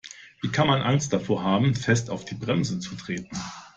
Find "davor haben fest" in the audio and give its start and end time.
1.13-2.09